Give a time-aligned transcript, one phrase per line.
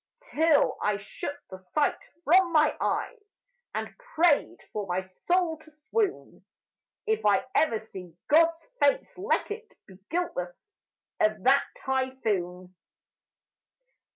[0.31, 3.33] Till I shut the sight from my eyes
[3.75, 6.43] And prayed for my soul to swoon:
[7.05, 7.19] If
[7.53, 10.73] ever I see God's face, let it Be guiltless
[11.19, 12.73] of that typhoon!